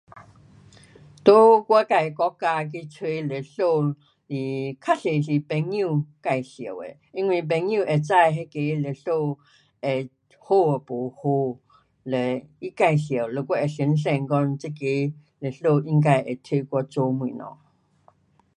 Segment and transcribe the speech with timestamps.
[1.23, 1.31] 在
[1.67, 6.97] 我自己的国家去找律师是，较多是朋友介绍的。
[7.11, 9.11] 因为朋友会知那个律师
[9.79, 10.09] 会
[10.39, 11.59] 好或不好
[12.03, 14.27] ，le 他介绍，le 我会相信
[14.57, 14.85] 这个
[15.37, 17.35] 律师应该会替我做东西。